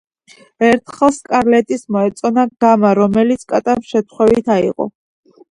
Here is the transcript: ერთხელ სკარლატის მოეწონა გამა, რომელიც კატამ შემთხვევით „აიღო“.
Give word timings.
ერთხელ 0.69 1.11
სკარლატის 1.17 1.83
მოეწონა 1.97 2.47
გამა, 2.67 2.95
რომელიც 3.01 3.45
კატამ 3.55 3.87
შემთხვევით 3.93 4.53
„აიღო“. 4.57 4.91